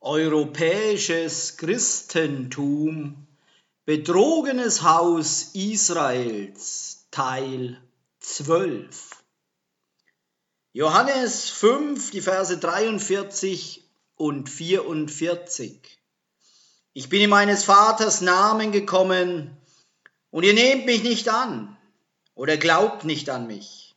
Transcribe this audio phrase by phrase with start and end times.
[0.00, 3.26] Europäisches Christentum,
[3.84, 7.82] betrogenes Haus Israels, Teil
[8.20, 9.10] 12.
[10.72, 13.84] Johannes 5, die Verse 43
[14.14, 15.98] und 44.
[16.92, 19.56] Ich bin in meines Vaters Namen gekommen,
[20.30, 21.76] und ihr nehmt mich nicht an
[22.36, 23.96] oder glaubt nicht an mich.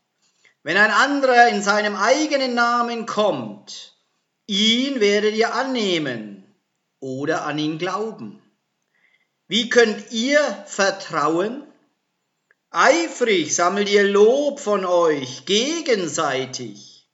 [0.64, 3.91] Wenn ein anderer in seinem eigenen Namen kommt,
[4.52, 6.44] Ihn werdet ihr annehmen
[7.00, 8.44] oder an ihn glauben.
[9.48, 11.66] Wie könnt ihr vertrauen?
[12.70, 17.08] Eifrig sammelt ihr Lob von euch gegenseitig,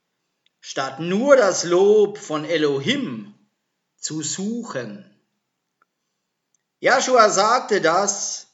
[0.62, 3.36] statt nur das Lob von Elohim
[3.98, 5.06] zu suchen.
[6.80, 8.48] Joshua sagte das,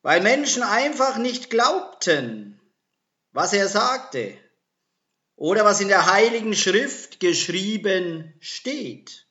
[0.00, 2.58] weil Menschen einfach nicht glaubten,
[3.32, 4.38] was er sagte
[5.36, 9.26] oder was in der Heiligen Schrift geschrieben steht.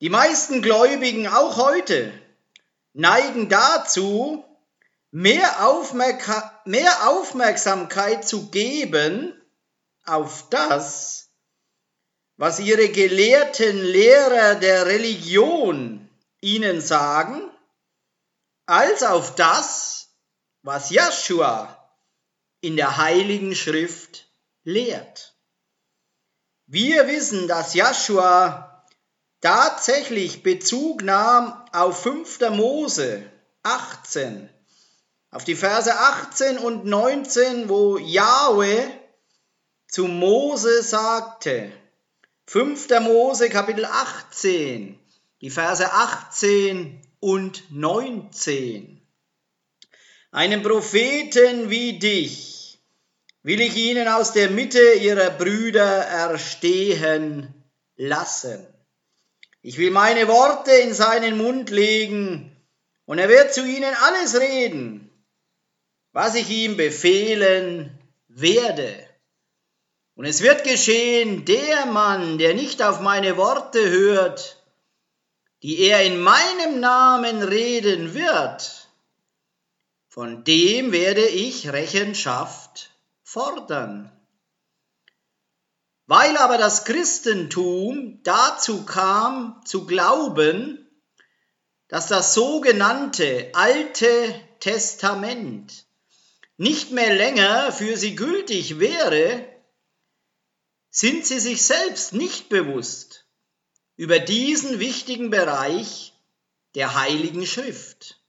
[0.00, 2.12] Die meisten Gläubigen, auch heute,
[2.92, 4.44] neigen dazu,
[5.10, 9.40] mehr, Aufmerka mehr Aufmerksamkeit zu geben
[10.04, 11.30] auf das,
[12.36, 16.08] was ihre gelehrten Lehrer der Religion
[16.40, 17.48] ihnen sagen,
[18.66, 20.08] als auf das,
[20.62, 21.90] was Joshua
[22.60, 24.23] in der Heiligen Schrift
[24.64, 25.34] lehrt.
[26.66, 28.84] Wir wissen, dass Joshua
[29.40, 32.50] tatsächlich Bezug nahm auf 5.
[32.50, 33.30] Mose
[33.62, 34.48] 18,
[35.30, 38.86] auf die Verse 18 und 19, wo Yahweh
[39.86, 41.70] zu Mose sagte,
[42.46, 42.88] 5.
[43.00, 44.98] Mose Kapitel 18,
[45.40, 49.00] die Verse 18 und 19.
[50.30, 52.53] Einen Propheten wie dich
[53.44, 57.52] will ich ihnen aus der Mitte ihrer Brüder erstehen
[57.94, 58.66] lassen.
[59.60, 62.50] Ich will meine Worte in seinen Mund legen,
[63.06, 65.10] und er wird zu ihnen alles reden,
[66.12, 67.98] was ich ihm befehlen
[68.28, 69.06] werde.
[70.14, 74.64] Und es wird geschehen, der Mann, der nicht auf meine Worte hört,
[75.62, 78.88] die er in meinem Namen reden wird,
[80.08, 82.93] von dem werde ich Rechenschaft
[83.34, 84.12] fordern.
[86.06, 90.88] Weil aber das Christentum dazu kam, zu glauben,
[91.88, 95.86] dass das sogenannte Alte Testament
[96.56, 99.44] nicht mehr länger für sie gültig wäre,
[100.90, 103.26] sind sie sich selbst nicht bewusst
[103.96, 106.12] über diesen wichtigen Bereich
[106.76, 108.20] der Heiligen Schrift.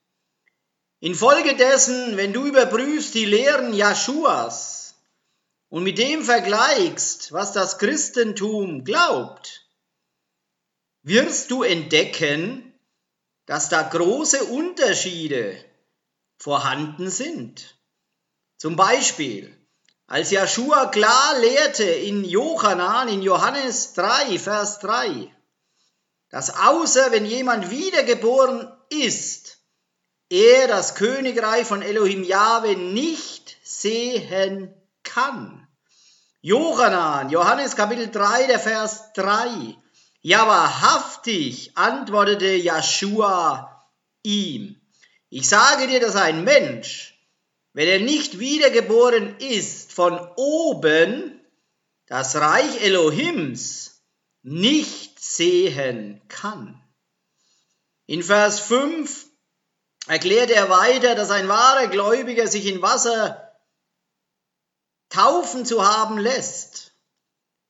[0.99, 4.84] Infolgedessen, wenn du überprüfst die Lehren Jaschuas,
[5.75, 9.67] und mit dem vergleichst, was das Christentum glaubt,
[11.03, 12.73] wirst du entdecken,
[13.45, 15.53] dass da große Unterschiede
[16.37, 17.77] vorhanden sind.
[18.55, 19.53] Zum Beispiel,
[20.07, 25.29] als Joshua klar lehrte in Johannan, in Johannes 3, Vers 3,
[26.29, 29.57] dass außer wenn jemand wiedergeboren ist,
[30.29, 34.73] er das Königreich von Elohim Jahwe nicht sehen
[35.15, 35.65] kann.
[36.41, 39.75] Johanan, Johannes Kapitel 3, der Vers 3.
[40.21, 43.87] Ja, wahrhaftig, antwortete Joshua
[44.23, 44.81] ihm.
[45.29, 47.17] Ich sage dir, dass ein Mensch,
[47.73, 51.39] wenn er nicht wiedergeboren ist von oben,
[52.07, 54.01] das Reich Elohims
[54.43, 56.81] nicht sehen kann.
[58.05, 59.25] In Vers 5
[60.07, 63.44] erklärt er weiter, dass ein wahrer Gläubiger sich in Wasser
[65.09, 66.93] taufen zu haben lässt,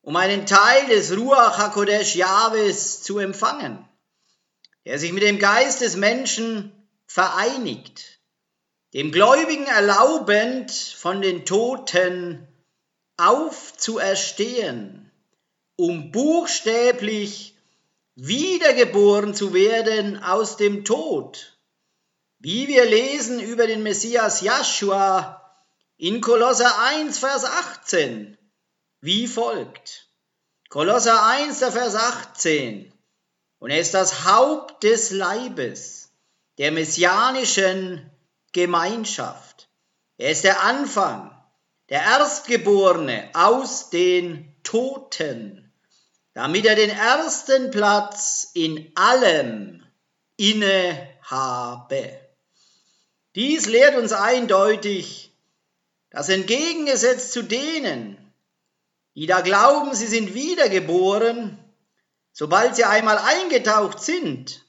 [0.01, 3.87] um einen Teil des Ruach HaKodesh Jahwes zu empfangen,
[4.85, 6.71] der sich mit dem Geist des Menschen
[7.07, 8.19] vereinigt,
[8.93, 12.47] dem Gläubigen erlaubend, von den Toten
[13.17, 15.11] aufzuerstehen,
[15.75, 17.55] um buchstäblich
[18.15, 21.57] wiedergeboren zu werden aus dem Tod,
[22.39, 25.44] wie wir lesen über den Messias Joshua
[25.97, 28.37] in Kolosser 1, Vers 18
[29.01, 30.09] wie folgt.
[30.69, 32.91] Kolosser 1, der Vers 18.
[33.59, 36.11] Und er ist das Haupt des Leibes,
[36.57, 38.09] der messianischen
[38.51, 39.69] Gemeinschaft.
[40.17, 41.31] Er ist der Anfang,
[41.89, 45.71] der Erstgeborene aus den Toten,
[46.33, 49.85] damit er den ersten Platz in allem
[50.35, 52.19] inne habe.
[53.35, 55.34] Dies lehrt uns eindeutig,
[56.15, 58.17] das entgegengesetzt zu denen,
[59.15, 61.59] die da glauben, sie sind wiedergeboren,
[62.31, 64.65] sobald sie einmal eingetaucht sind,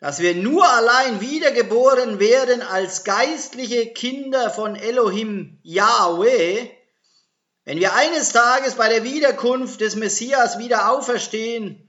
[0.00, 6.68] dass wir nur allein wiedergeboren werden als geistliche Kinder von Elohim Yahweh,
[7.64, 11.88] wenn wir eines Tages bei der Wiederkunft des Messias wieder auferstehen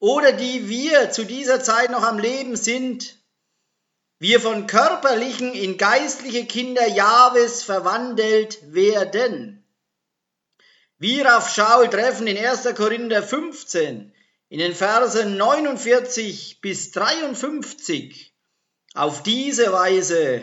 [0.00, 3.19] oder die wir zu dieser Zeit noch am Leben sind,
[4.20, 9.64] wir von körperlichen in geistliche Kinder Jahwes verwandelt werden.
[10.98, 12.74] Wir auf Schaul treffen in 1.
[12.76, 14.12] Korinther 15
[14.50, 18.34] in den Versen 49 bis 53
[18.94, 20.42] auf diese Weise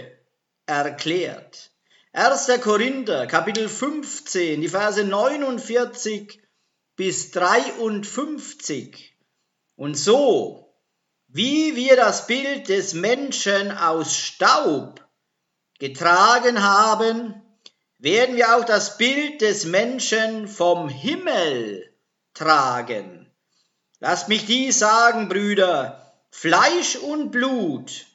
[0.66, 1.72] erklärt.
[2.14, 2.60] 1.
[2.62, 6.42] Korinther Kapitel 15, die Verse 49
[6.96, 9.16] bis 53.
[9.76, 10.67] Und so,
[11.38, 15.06] wie wir das Bild des Menschen aus Staub
[15.78, 17.40] getragen haben,
[18.00, 21.94] werden wir auch das Bild des Menschen vom Himmel
[22.34, 23.32] tragen.
[24.00, 28.08] Lasst mich dies sagen, Brüder, Fleisch und Blut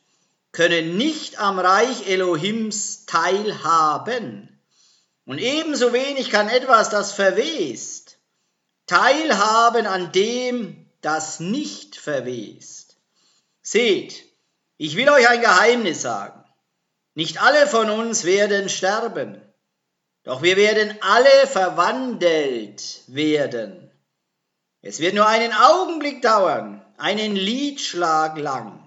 [0.50, 4.60] können nicht am Reich Elohims teilhaben.
[5.26, 8.18] Und ebenso wenig kann etwas, das verwest,
[8.86, 12.81] teilhaben an dem, das nicht verwest.
[13.72, 14.24] Seht,
[14.76, 16.44] ich will euch ein Geheimnis sagen.
[17.14, 19.40] Nicht alle von uns werden sterben,
[20.24, 23.92] doch wir werden alle verwandelt werden
[24.84, 28.82] es wird nur einen Augenblick dauern, einen Liedschlag lang,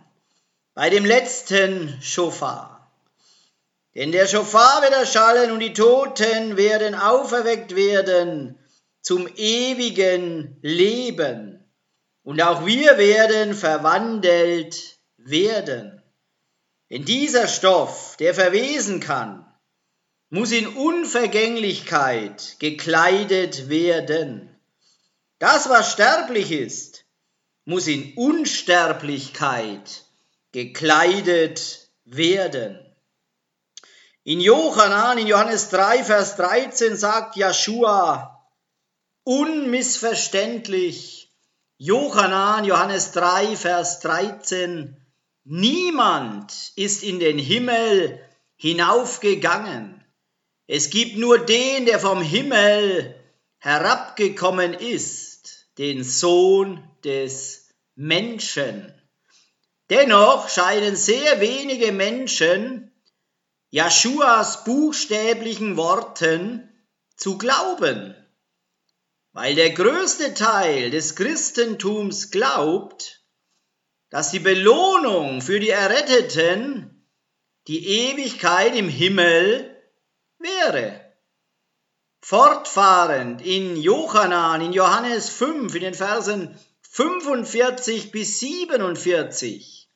[0.74, 2.92] bei dem letzten Schofar.
[3.96, 8.60] Denn der Schofar wird erschallen und die Toten werden auferweckt werden
[9.02, 11.55] zum ewigen Leben.
[12.26, 16.02] Und auch wir werden verwandelt werden.
[16.90, 19.46] Denn dieser Stoff, der verwesen kann,
[20.32, 24.50] muss in Unvergänglichkeit gekleidet werden.
[25.38, 27.06] Das, was sterblich ist,
[27.64, 30.06] muss in Unsterblichkeit
[30.52, 32.80] gekleidet werden.
[34.24, 38.50] In Johannan, in Johannes 3, Vers 13 sagt Joshua
[39.24, 41.25] unmissverständlich,
[41.78, 44.96] Johannan, Johannes 3, Vers 13,
[45.44, 48.20] niemand ist in den Himmel
[48.56, 50.02] hinaufgegangen.
[50.68, 53.16] Es gibt nur den, der vom Himmel
[53.58, 58.94] herabgekommen ist den Sohn des Menschen.
[59.90, 62.92] Dennoch scheinen sehr wenige Menschen
[63.70, 66.70] Joshuas buchstäblichen Worten
[67.18, 68.16] zu glauben,
[69.36, 73.22] weil der größte Teil des Christentums glaubt,
[74.10, 77.06] dass die Belohnung für die Erretteten
[77.68, 79.76] die Ewigkeit im Himmel
[80.38, 81.02] wäre.
[82.22, 86.58] Fortfahrend in Johannan, in Johannes 5, in den Versen
[86.92, 89.90] 45 bis 47,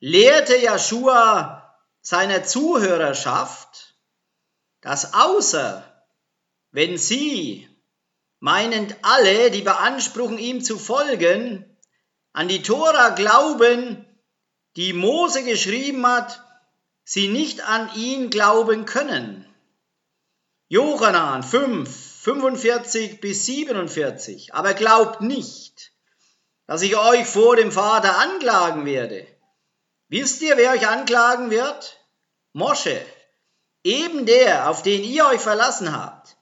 [0.00, 3.96] lehrte Joshua seiner Zuhörerschaft,
[4.80, 5.84] dass außer
[6.72, 7.68] wenn sie,
[8.40, 11.64] meinend alle, die beanspruchen, ihm zu folgen,
[12.32, 14.06] an die Tora glauben,
[14.76, 16.42] die Mose geschrieben hat,
[17.04, 19.46] sie nicht an ihn glauben können.
[20.68, 21.88] Johanan 5,
[22.22, 24.52] 45 bis 47.
[24.52, 25.92] Aber glaubt nicht,
[26.66, 29.26] dass ich euch vor dem Vater anklagen werde.
[30.08, 32.00] Wisst ihr, wer euch anklagen wird?
[32.52, 33.00] Mosche,
[33.84, 36.35] eben der, auf den ihr euch verlassen habt.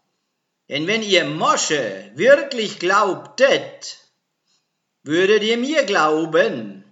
[0.68, 3.98] Denn wenn ihr Mosche wirklich glaubtet,
[5.02, 6.84] würdet ihr mir glauben,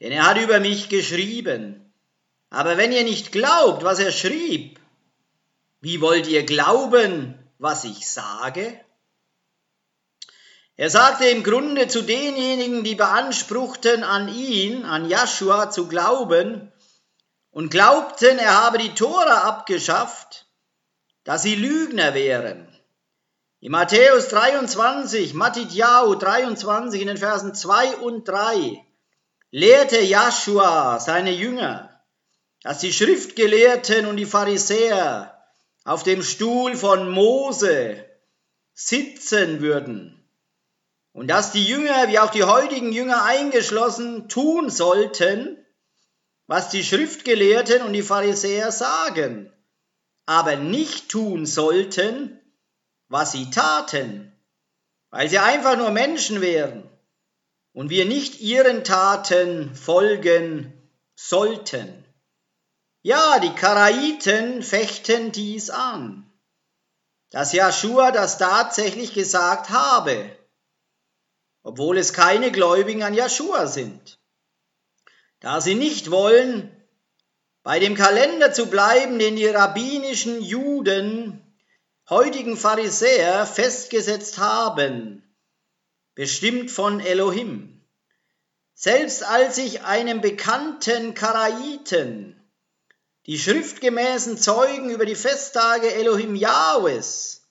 [0.00, 1.92] denn er hat über mich geschrieben.
[2.50, 4.80] Aber wenn ihr nicht glaubt, was er schrieb,
[5.80, 8.80] wie wollt ihr glauben, was ich sage?
[10.76, 16.72] Er sagte im Grunde zu denjenigen, die beanspruchten, an ihn, an Joshua zu glauben
[17.52, 20.46] und glaubten, er habe die Tora abgeschafft,
[21.22, 22.73] dass sie Lügner wären.
[23.64, 28.84] In Matthäus 23, Matthäus 23 in den Versen 2 und 3
[29.52, 31.98] lehrte Joshua seine Jünger,
[32.62, 35.42] dass die Schriftgelehrten und die Pharisäer
[35.82, 38.04] auf dem Stuhl von Mose
[38.74, 40.28] sitzen würden
[41.14, 45.56] und dass die Jünger, wie auch die heutigen Jünger eingeschlossen, tun sollten,
[46.46, 49.50] was die Schriftgelehrten und die Pharisäer sagen,
[50.26, 52.42] aber nicht tun sollten,
[53.08, 54.32] was sie taten,
[55.10, 56.88] weil sie einfach nur Menschen wären
[57.72, 60.72] und wir nicht ihren Taten folgen
[61.16, 62.04] sollten.
[63.02, 66.30] Ja, die Karaiten fechten dies an,
[67.30, 70.30] dass Joshua das tatsächlich gesagt habe.
[71.64, 74.18] obwohl es keine Gläubigen an Joshua sind.
[75.40, 76.70] Da sie nicht wollen,
[77.62, 81.43] bei dem Kalender zu bleiben, den die rabbinischen Juden,
[82.08, 85.22] heutigen Pharisäer, festgesetzt haben,
[86.14, 87.84] bestimmt von Elohim.
[88.74, 92.40] Selbst als ich einem bekannten Karaiten
[93.26, 97.48] die schriftgemäßen Zeugen über die Festtage Elohim Jahwes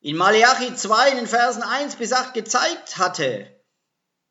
[0.00, 3.50] in Malachi 2 in den Versen 1 bis 8 gezeigt hatte,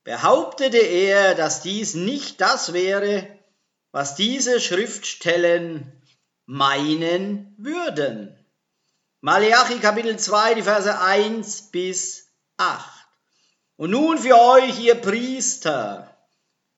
[0.04, 3.28] behauptete er, dass dies nicht das wäre,
[3.92, 5.92] was diese Schriftstellen
[6.46, 8.38] meinen würden.
[9.26, 12.28] Malachi Kapitel 2, die Verse 1 bis
[12.58, 12.84] 8.
[13.78, 16.14] Und nun für euch, ihr Priester,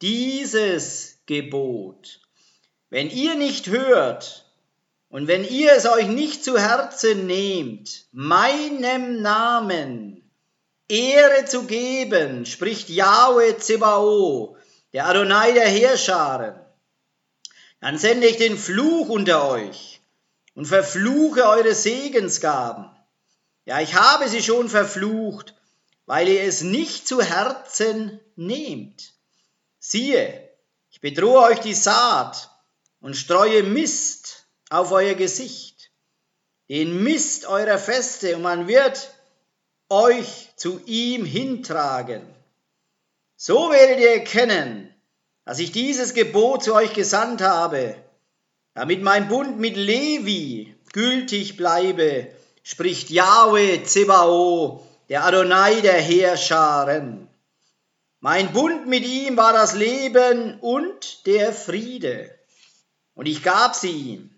[0.03, 2.19] dieses Gebot.
[2.91, 4.45] Wenn ihr nicht hört,
[5.09, 10.31] und wenn ihr es euch nicht zu Herzen nehmt, meinem Namen
[10.87, 14.55] Ehre zu geben, spricht Yahweh Zebao,
[14.93, 16.53] der Adonai der Heerscharen,
[17.81, 19.95] dann sende ich den Fluch unter euch
[20.55, 22.89] und verfluche eure Segensgaben.
[23.65, 25.53] Ja, ich habe sie schon verflucht,
[26.05, 29.13] weil ihr es nicht zu Herzen nehmt.
[29.79, 30.49] Siehe,
[30.89, 32.49] ich bedrohe euch die Saat
[33.01, 35.91] und streue Mist auf euer Gesicht,
[36.69, 39.11] den Mist eurer Feste, und man wird
[39.89, 42.23] euch zu ihm hintragen.
[43.35, 44.93] So werdet ihr erkennen,
[45.43, 47.95] dass ich dieses Gebot zu euch gesandt habe,
[48.75, 52.27] damit mein Bund mit Levi gültig bleibe,
[52.61, 57.27] spricht Yahweh Zebao, der Adonai der Heerscharen.
[58.19, 62.37] Mein Bund mit ihm war das Leben und der Friede,
[63.13, 64.29] und ich gab sie ihm.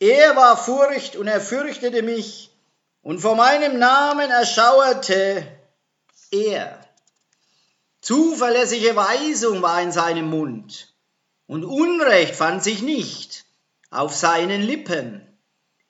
[0.00, 2.50] Er war Furcht und er fürchtete mich,
[3.02, 5.46] und vor meinem Namen erschauerte
[6.32, 6.80] er.
[8.00, 10.91] Zuverlässige Weisung war in seinem Mund,
[11.46, 13.44] und Unrecht fand sich nicht
[13.90, 15.26] auf seinen Lippen.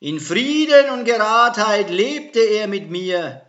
[0.01, 3.47] In Frieden und Geradheit lebte er mit mir,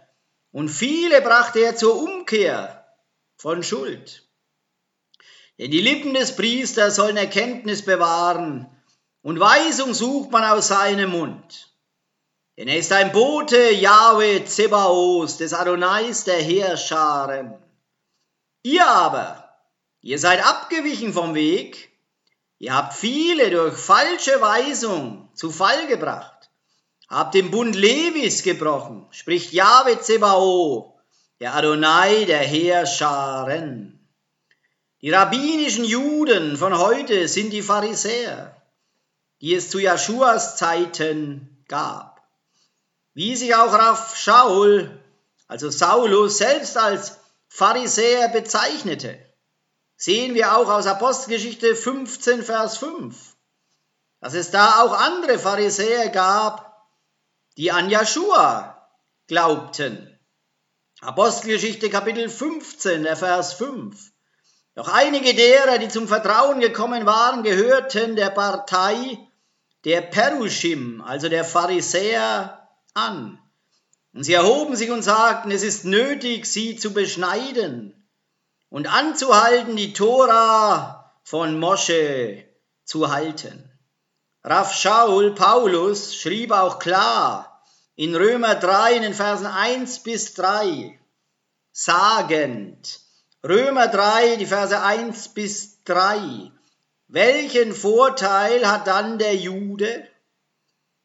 [0.52, 2.86] und viele brachte er zur Umkehr
[3.36, 4.28] von Schuld.
[5.58, 8.70] Denn die Lippen des Priesters sollen Erkenntnis bewahren,
[9.24, 11.74] und Weisung sucht man aus seinem Mund.
[12.58, 17.58] Denn er ist ein Bote Yahweh Zebaos, des Adonais der Heerscharen.
[18.62, 19.58] Ihr aber,
[20.02, 21.93] ihr seid abgewichen vom Weg,
[22.60, 26.50] ihr habt viele durch falsche Weisung zu Fall gebracht,
[27.10, 31.00] habt den Bund Levis gebrochen, spricht Yahweh Zebao,
[31.40, 34.08] der Adonai der Heerscharen.
[35.02, 38.56] Die rabbinischen Juden von heute sind die Pharisäer
[39.44, 42.22] die es zu Jeschuas Zeiten gab.
[43.14, 45.04] Wie sich auch Raff Shaul,
[45.50, 47.20] also Saulus, selbst als
[47.50, 49.20] Pharisäer bezeichnete,
[50.04, 53.16] sehen wir auch aus Apostelgeschichte 15, Vers 5,
[54.20, 56.76] dass es da auch andere Pharisäer gab,
[57.56, 58.86] die an Jeschua
[59.28, 60.20] glaubten.
[61.00, 64.12] Apostelgeschichte Kapitel 15, der Vers 5.
[64.76, 69.18] Doch einige derer, die zum Vertrauen gekommen waren, gehörten der Partei
[69.86, 73.40] der Perushim, also der Pharisäer, an.
[74.14, 78.03] Und sie erhoben sich und sagten, es ist nötig, sie zu beschneiden
[78.74, 82.44] und anzuhalten, die Tora von Mosche
[82.84, 83.70] zu halten.
[84.44, 87.64] Raff Shaul Paulus schrieb auch klar
[87.96, 91.00] in Römer 3 in den Versen 1 bis 3,
[91.72, 93.00] sagend,
[93.44, 96.52] Römer 3, die Verse 1 bis 3,
[97.08, 100.08] welchen Vorteil hat dann der Jude?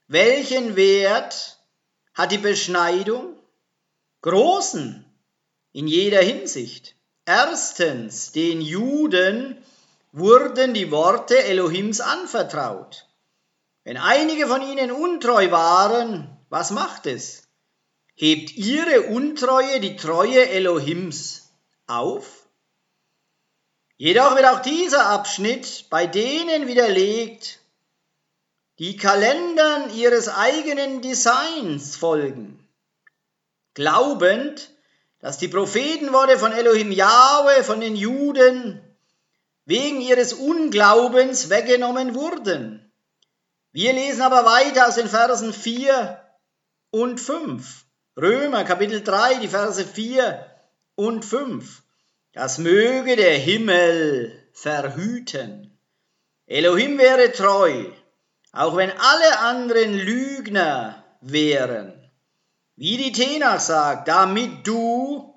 [0.06, 1.58] Welchen Wert
[2.14, 3.38] hat die Beschneidung?
[4.22, 5.04] Großen
[5.72, 6.97] in jeder Hinsicht.
[7.28, 9.62] Erstens, den Juden
[10.12, 13.06] wurden die Worte Elohims anvertraut.
[13.84, 17.42] Wenn einige von ihnen untreu waren, was macht es?
[18.14, 21.50] Hebt ihre Untreue die Treue Elohims
[21.86, 22.48] auf?
[23.98, 27.58] Jedoch wird auch dieser Abschnitt bei denen widerlegt,
[28.78, 32.66] die Kalendern ihres eigenen Designs folgen,
[33.74, 34.70] glaubend,
[35.20, 38.80] dass die Prophetenworte von Elohim Yahweh von den Juden
[39.64, 42.92] wegen ihres Unglaubens weggenommen wurden.
[43.72, 46.20] Wir lesen aber weiter aus den Versen 4
[46.90, 47.84] und 5.
[48.16, 50.44] Römer Kapitel 3, die Verse 4
[50.94, 51.82] und 5.
[52.32, 55.78] Das möge der Himmel verhüten.
[56.46, 57.84] Elohim wäre treu,
[58.52, 61.97] auch wenn alle anderen Lügner wären.
[62.80, 65.34] Wie die Tenach sagt, damit du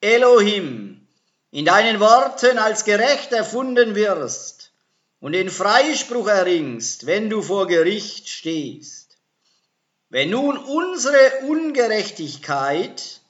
[0.00, 1.06] Elohim,
[1.52, 4.72] in deinen Worten als gerecht erfunden wirst
[5.20, 9.18] und den Freispruch erringst, wenn du vor Gericht stehst.
[10.08, 13.20] Wenn nun unsere Ungerechtigkeit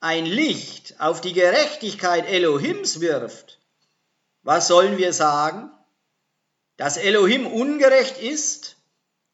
[0.00, 3.60] ein Licht auf die Gerechtigkeit Elohims wirft,
[4.42, 5.70] was sollen wir sagen?
[6.78, 8.74] Dass Elohim ungerecht ist,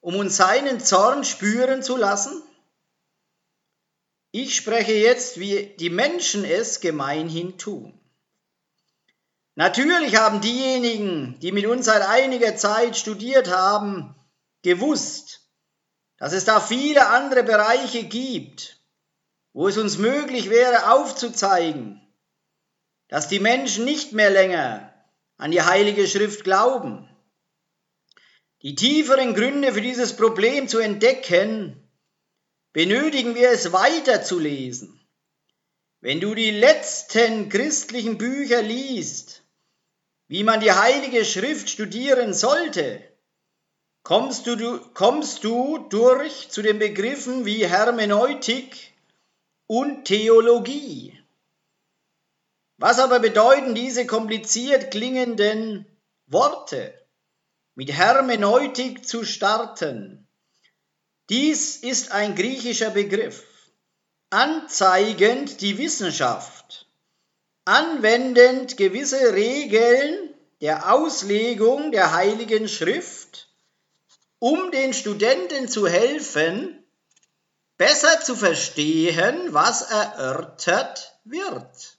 [0.03, 2.43] um uns seinen Zorn spüren zu lassen?
[4.33, 7.99] Ich spreche jetzt, wie die Menschen es gemeinhin tun.
[9.57, 14.15] Natürlich haben diejenigen, die mit uns seit einiger Zeit studiert haben,
[14.63, 15.41] gewusst,
[16.17, 18.79] dass es da viele andere Bereiche gibt,
[19.53, 22.01] wo es uns möglich wäre aufzuzeigen,
[23.09, 24.95] dass die Menschen nicht mehr länger
[25.37, 27.09] an die Heilige Schrift glauben.
[28.63, 31.80] Die tieferen Gründe für dieses Problem zu entdecken,
[32.73, 35.01] benötigen wir es weiterzulesen.
[36.01, 39.43] Wenn du die letzten christlichen Bücher liest,
[40.29, 43.03] wie man die Heilige Schrift studieren sollte,
[44.03, 48.95] kommst du, kommst du durch zu den Begriffen wie Hermeneutik
[49.67, 51.19] und Theologie.
[52.79, 55.85] Was aber bedeuten diese kompliziert klingenden
[56.27, 56.95] Worte?
[57.75, 60.27] Mit Hermeneutik zu starten
[61.31, 63.45] dies ist ein griechischer Begriff,
[64.31, 66.87] anzeigend die Wissenschaft,
[67.65, 73.49] anwendend gewisse Regeln der Auslegung der Heiligen Schrift,
[74.41, 76.85] um den Studenten zu helfen,
[77.77, 81.97] besser zu verstehen, was erörtert wird.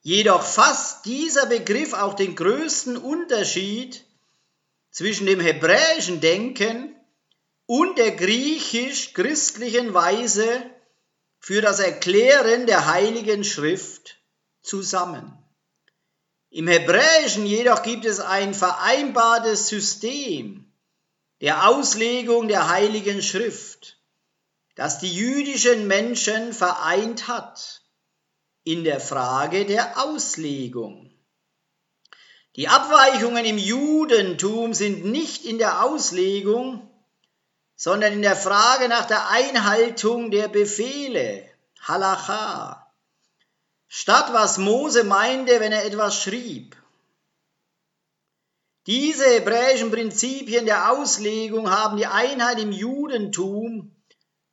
[0.00, 4.04] Jedoch fasst dieser Begriff auch den größten Unterschied
[4.92, 6.94] zwischen dem hebräischen Denken
[7.72, 10.62] und der griechisch-christlichen Weise
[11.38, 14.18] für das Erklären der Heiligen Schrift
[14.60, 15.32] zusammen.
[16.50, 20.70] Im Hebräischen jedoch gibt es ein vereinbartes System
[21.40, 23.98] der Auslegung der Heiligen Schrift,
[24.74, 27.80] das die jüdischen Menschen vereint hat
[28.64, 31.10] in der Frage der Auslegung.
[32.54, 36.90] Die Abweichungen im Judentum sind nicht in der Auslegung,
[37.82, 41.44] sondern in der Frage nach der Einhaltung der Befehle,
[41.80, 42.86] Halacha,
[43.88, 46.76] statt was Mose meinte, wenn er etwas schrieb.
[48.86, 53.96] Diese hebräischen Prinzipien der Auslegung haben die Einheit im Judentum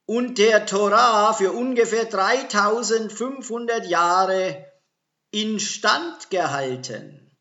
[0.07, 4.65] und der Torah für ungefähr 3500 Jahre
[5.29, 7.37] instand gehalten.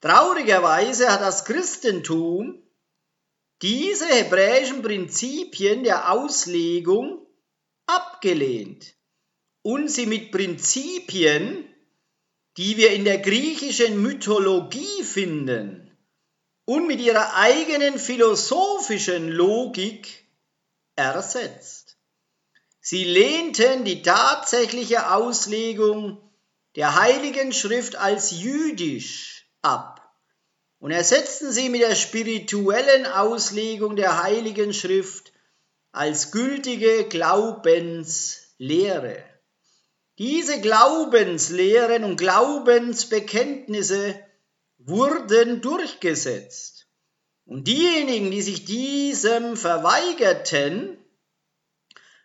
[0.00, 2.61] Traurigerweise hat das Christentum
[3.62, 7.24] diese hebräischen Prinzipien der Auslegung
[7.86, 8.94] abgelehnt
[9.62, 11.64] und sie mit Prinzipien,
[12.56, 15.96] die wir in der griechischen Mythologie finden
[16.64, 20.26] und mit ihrer eigenen philosophischen Logik
[20.96, 21.96] ersetzt.
[22.80, 26.18] Sie lehnten die tatsächliche Auslegung
[26.74, 29.91] der Heiligen Schrift als jüdisch ab
[30.82, 35.32] und ersetzten sie mit der spirituellen Auslegung der Heiligen Schrift
[35.92, 39.22] als gültige Glaubenslehre.
[40.18, 44.18] Diese Glaubenslehren und Glaubensbekenntnisse
[44.78, 46.88] wurden durchgesetzt.
[47.44, 50.98] Und diejenigen, die sich diesem verweigerten,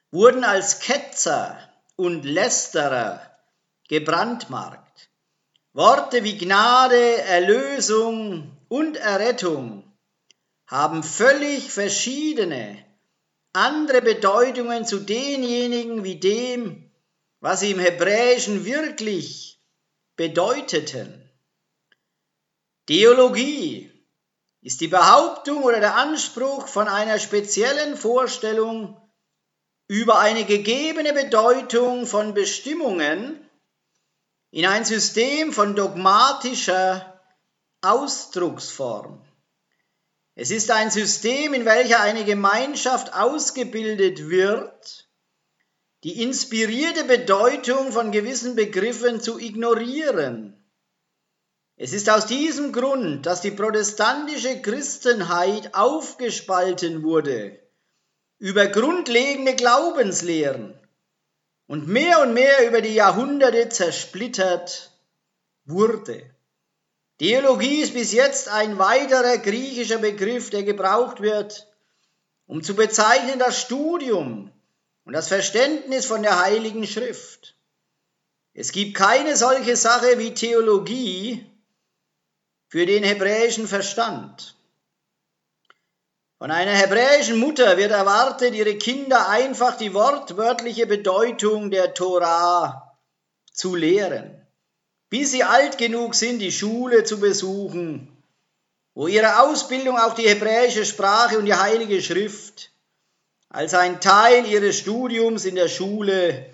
[0.10, 1.60] wurden als Ketzer
[1.96, 3.22] und Lästerer
[3.88, 4.87] gebrandmarkt.
[5.78, 9.84] Worte wie Gnade, Erlösung und Errettung
[10.66, 12.84] haben völlig verschiedene,
[13.54, 16.92] andere Bedeutungen zu denjenigen wie dem,
[17.42, 19.62] was sie im Hebräischen wirklich
[20.16, 21.30] bedeuteten.
[22.88, 23.92] Theologie
[24.64, 29.00] ist die Behauptung oder der Anspruch von einer speziellen Vorstellung
[29.88, 33.47] über eine gegebene Bedeutung von Bestimmungen,
[34.52, 37.22] in ein System von dogmatischer
[37.82, 39.22] Ausdrucksform.
[40.36, 45.10] Es ist ein System, in welcher eine Gemeinschaft ausgebildet wird,
[46.04, 50.54] die inspirierte Bedeutung von gewissen Begriffen zu ignorieren.
[51.76, 57.60] Es ist aus diesem Grund, dass die protestantische Christenheit aufgespalten wurde
[58.40, 60.80] über grundlegende Glaubenslehren
[61.68, 64.92] und mehr und mehr über die Jahrhunderte zersplittert
[65.66, 66.24] wurde.
[67.20, 71.68] Theologie ist bis jetzt ein weiterer griechischer Begriff, der gebraucht wird,
[72.46, 74.52] um zu bezeichnen das Studium
[75.04, 77.56] und das Verständnis von der Heiligen Schrift.
[78.54, 81.46] Es gibt keine solche Sache wie Theologie
[82.70, 84.57] für den hebräischen Verstand.
[86.40, 92.96] Von einer hebräischen Mutter wird erwartet, ihre Kinder einfach die wortwörtliche Bedeutung der Torah
[93.52, 94.46] zu lehren,
[95.10, 98.16] bis sie alt genug sind, die Schule zu besuchen,
[98.94, 102.72] wo ihre Ausbildung auch die hebräische Sprache und die heilige Schrift
[103.50, 106.54] als ein Teil ihres Studiums in der Schule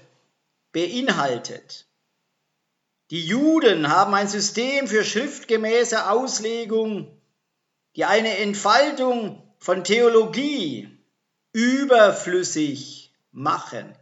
[0.72, 1.88] beinhaltet.
[3.12, 7.12] Die Juden haben ein System für schriftgemäße Auslegung,
[7.98, 10.90] die eine Entfaltung von Theologie
[11.54, 13.96] überflüssig machen.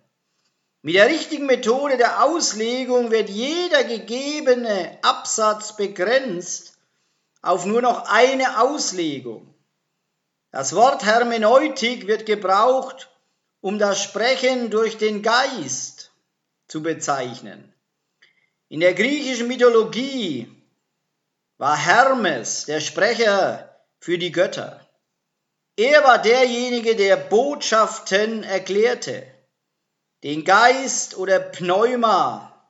[0.82, 6.80] Mit der richtigen Methode der Auslegung wird jeder gegebene Absatz begrenzt
[7.43, 9.54] auf nur noch eine Auslegung.
[10.50, 13.12] Das Wort Hermeneutik wird gebraucht,
[13.60, 16.12] um das Sprechen durch den Geist
[16.67, 17.71] zu bezeichnen.
[18.67, 20.52] In der griechischen Mythologie
[21.60, 24.88] war Hermes der Sprecher für die Götter.
[25.81, 29.25] Er war derjenige, der Botschaften erklärte,
[30.21, 32.67] den Geist oder Pneuma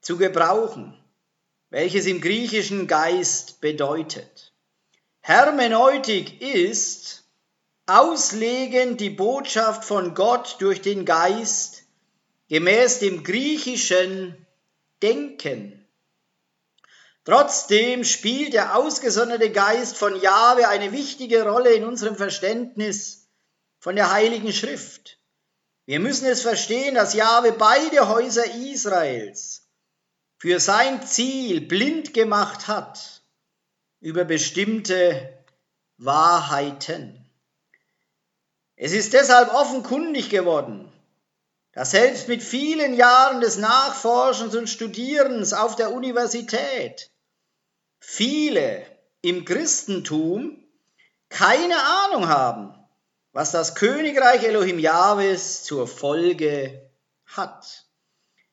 [0.00, 0.96] zu gebrauchen,
[1.70, 4.52] welches im griechischen Geist bedeutet.
[5.22, 7.24] Hermeneutik ist
[7.86, 11.82] auslegen die Botschaft von Gott durch den Geist
[12.46, 14.46] gemäß dem griechischen
[15.02, 15.81] Denken.
[17.24, 23.28] Trotzdem spielt der ausgesonderte Geist von Jahwe eine wichtige Rolle in unserem Verständnis
[23.78, 25.18] von der Heiligen Schrift.
[25.86, 29.68] Wir müssen es verstehen, dass Jahwe beide Häuser Israels
[30.38, 33.22] für sein Ziel blind gemacht hat
[34.00, 35.44] über bestimmte
[35.98, 37.24] Wahrheiten.
[38.74, 40.92] Es ist deshalb offenkundig geworden,
[41.70, 47.11] dass selbst mit vielen Jahren des Nachforschens und Studierens auf der Universität
[48.02, 48.84] viele
[49.22, 50.58] im Christentum
[51.28, 52.74] keine Ahnung haben,
[53.32, 56.90] was das Königreich Elohim Jahwes zur Folge
[57.24, 57.86] hat.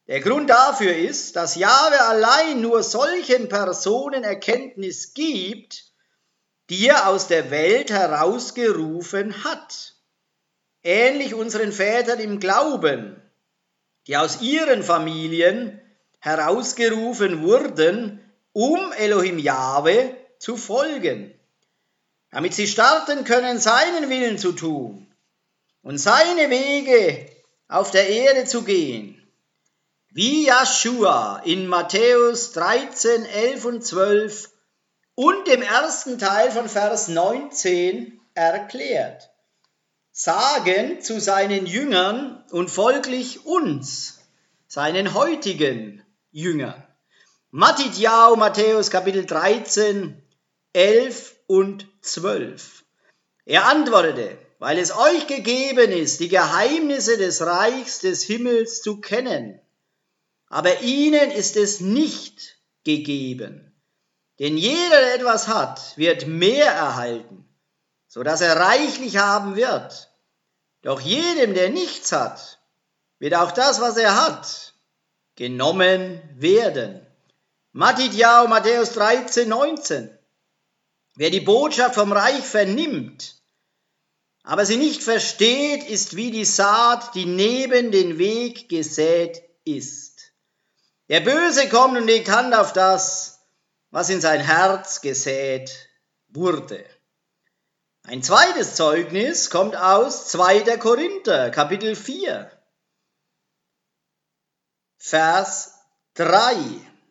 [0.08, 5.86] Der Grund dafür ist, dass Jahwe allein nur solchen Personen Erkenntnis gibt,
[6.70, 9.96] die er aus der Welt herausgerufen hat.
[10.84, 13.22] Ähnlich unseren Vätern im Glauben,
[14.08, 15.82] die aus ihren Familien
[16.20, 21.34] herausgerufen wurden, um Elohim Jahwe zu folgen,
[22.32, 25.08] damit sie starten können, seinen Willen zu tun
[25.82, 27.30] und seine Wege
[27.68, 29.16] auf der Erde zu gehen.
[30.12, 34.50] Wie Joshua in Matthäus 13, 11 und 12
[35.16, 39.30] und dem ersten Teil von Vers 19 erklärt.
[40.12, 44.20] Sagen zu seinen Jüngern und folglich uns,
[44.68, 46.84] seinen heutigen Jüngern.
[47.52, 50.22] Matidjau, Matthäus Kapitel 13,
[50.74, 52.86] 11 und 12.
[53.46, 59.60] Er antwortete, weil es euch gegeben ist, die Geheimnisse des Reichs des Himmels zu kennen,
[60.46, 63.74] aber ihnen ist es nicht gegeben.
[64.38, 67.50] Denn jeder, der etwas hat, wird mehr erhalten,
[68.08, 70.12] so dass er reichlich haben wird.
[70.84, 72.60] Doch jedem, der nichts hat,
[73.18, 74.76] wird auch das, was er hat,
[75.34, 77.08] genommen werden.
[77.72, 80.18] Matthäus, Matthäus 13, 19.
[81.16, 83.36] Wer die Botschaft vom Reich vernimmt,
[84.44, 90.34] aber sie nicht versteht, ist wie die Saat, die neben den Weg gesät ist.
[91.10, 93.40] Der Böse kommt und legt Hand auf das,
[93.92, 95.90] was in sein Herz gesät
[96.30, 96.86] wurde.
[98.04, 100.78] Ein zweites Zeugnis kommt aus 2.
[100.78, 102.52] Korinther, Kapitel 4,
[104.98, 105.76] Vers
[106.16, 106.56] 3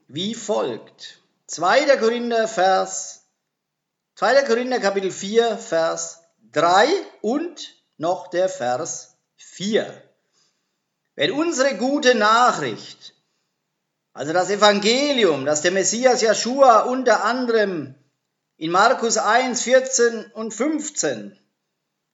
[0.08, 1.20] wie folgt.
[1.46, 1.96] 2.
[1.98, 3.26] Korinther Vers
[4.16, 4.42] 2.
[4.44, 6.88] Korinther Kapitel 4 Vers 3
[7.20, 10.02] und noch der Vers 4.
[11.14, 13.14] Wenn unsere gute Nachricht,
[14.14, 17.94] also das Evangelium, das der Messias Joshua unter anderem
[18.56, 21.38] in Markus 1, 14 und 15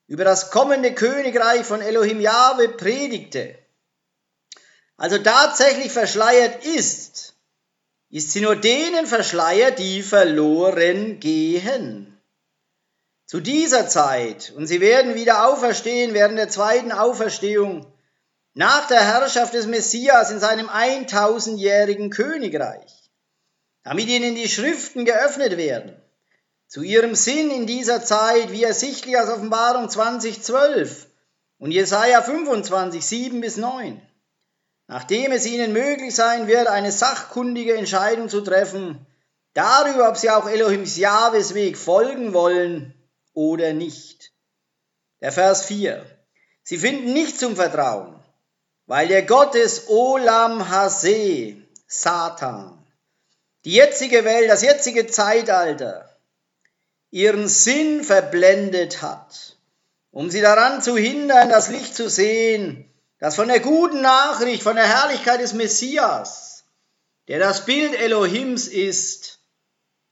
[0.07, 3.57] über das kommende Königreich von Elohim Jahwe predigte,
[4.97, 7.34] also tatsächlich verschleiert ist,
[8.15, 12.17] ist sie nur denen verschleiert, die verloren gehen.
[13.27, 17.93] Zu dieser Zeit, und sie werden wieder auferstehen während der zweiten Auferstehung,
[18.53, 23.11] nach der Herrschaft des Messias in seinem 1000-jährigen Königreich,
[23.83, 26.01] damit ihnen die Schriften geöffnet werden,
[26.69, 31.09] zu ihrem Sinn in dieser Zeit, wie ersichtlich aus Offenbarung 2012
[31.59, 34.01] und Jesaja 25, 7 bis 9.
[34.87, 39.07] nachdem es ihnen möglich sein wird, eine sachkundige Entscheidung zu treffen,
[39.55, 42.95] darüber, ob sie auch Elohims Jahwes Weg folgen wollen
[43.33, 44.33] oder nicht.
[45.21, 46.05] Der Vers 4.
[46.63, 48.15] Sie finden nicht zum Vertrauen,
[48.87, 52.79] weil der Gott des Olam Hase, Satan,
[53.65, 56.09] die jetzige Welt, das jetzige Zeitalter,
[57.11, 59.57] ihren Sinn verblendet hat,
[60.11, 62.91] um sie daran zu hindern, das Licht zu sehen,
[63.25, 66.65] das von der guten Nachricht, von der Herrlichkeit des Messias,
[67.27, 69.39] der das Bild Elohims ist,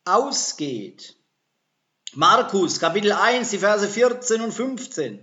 [0.06, 1.14] ausgeht.
[2.14, 5.22] Markus Kapitel 1, die Verse 14 und 15.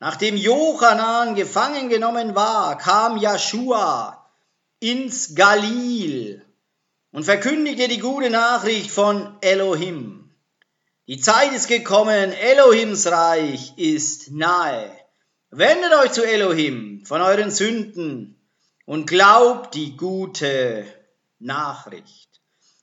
[0.00, 4.30] Nachdem Jochanan gefangen genommen war, kam Joshua
[4.80, 6.44] ins Galil
[7.10, 10.30] und verkündigte die gute Nachricht von Elohim.
[11.06, 15.03] Die Zeit ist gekommen, Elohims Reich ist nahe.
[15.56, 18.44] Wendet euch zu Elohim von euren Sünden
[18.86, 20.84] und glaubt die gute
[21.38, 22.40] Nachricht.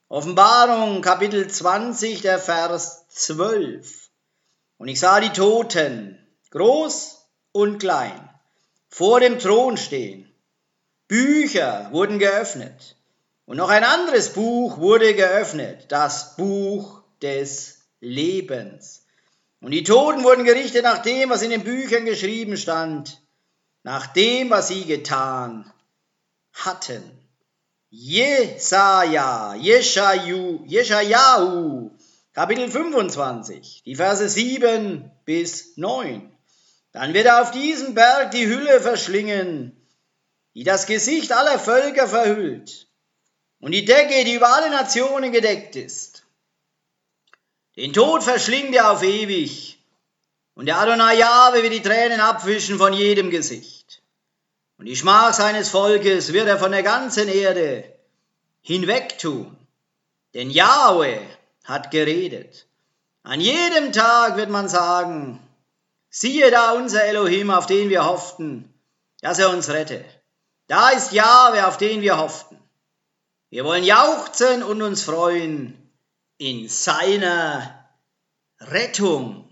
[0.08, 4.10] Offenbarung Kapitel 20, der Vers 12.
[4.78, 6.18] Und ich sah die Toten,
[6.52, 8.30] groß und klein,
[8.88, 10.34] vor dem Thron stehen.
[11.10, 12.96] Bücher wurden geöffnet.
[13.46, 19.01] Und noch ein anderes Buch wurde geöffnet, das Buch des Lebens.
[19.62, 23.22] Und die Toten wurden gerichtet nach dem, was in den Büchern geschrieben stand,
[23.84, 25.72] nach dem, was sie getan
[26.54, 27.04] hatten.
[27.92, 31.92] Jesaja, Jeschaju, Jeschajahu,
[32.34, 36.32] Kapitel 25, die Verse 7 bis 9.
[36.92, 39.76] Dann wird er auf diesem Berg die Hülle verschlingen,
[40.56, 42.88] die das Gesicht aller Völker verhüllt,
[43.60, 46.11] und die Decke, die über alle Nationen gedeckt ist.
[47.78, 49.80] Den Tod verschlingt er auf ewig,
[50.56, 54.02] und der Adonai Jahwe wird die Tränen abwischen von jedem Gesicht.
[54.78, 57.84] Und die Schmach seines Volkes wird er von der ganzen Erde
[58.62, 59.56] hinwegtun.
[60.34, 61.22] Denn Jahwe
[61.64, 62.66] hat geredet.
[63.24, 65.40] An jedem Tag wird man sagen,
[66.10, 68.74] siehe da unser Elohim, auf den wir hofften,
[69.22, 70.04] dass er uns rette.
[70.68, 72.60] Da ist Jahwe, auf den wir hofften.
[73.50, 75.81] Wir wollen jauchzen und uns freuen
[76.42, 77.88] in seiner
[78.60, 79.51] Rettung.